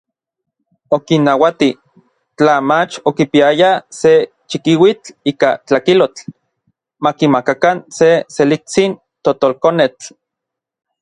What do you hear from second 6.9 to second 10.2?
makimakakan se seliktsin totolkonetl.